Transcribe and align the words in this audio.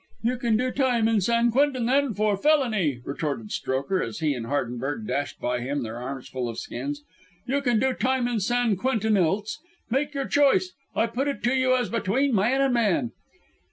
"You 0.23 0.37
can 0.37 0.57
do 0.57 0.71
time 0.71 1.07
in 1.07 1.21
San 1.21 1.51
Quentin, 1.51 1.85
then, 1.85 2.15
for 2.15 2.35
felony," 2.35 3.01
retorted 3.05 3.51
Strokher 3.51 4.01
as 4.01 4.17
he 4.17 4.33
and 4.33 4.47
Hardenberg 4.47 5.05
dashed 5.05 5.39
by 5.39 5.59
him, 5.59 5.83
their 5.83 5.97
arms 5.99 6.27
full 6.27 6.49
of 6.49 6.55
the 6.55 6.59
skins. 6.59 7.03
"You 7.45 7.61
can 7.61 7.77
do 7.79 7.93
time 7.93 8.27
in 8.27 8.39
San 8.39 8.77
Quentin 8.77 9.15
else. 9.15 9.59
Make 9.91 10.15
your 10.15 10.25
choice. 10.25 10.71
I 10.95 11.05
put 11.05 11.27
it 11.27 11.43
to 11.43 11.53
you 11.53 11.75
as 11.77 11.89
between 11.91 12.33
man 12.33 12.61
and 12.61 12.73
man." 12.73 13.11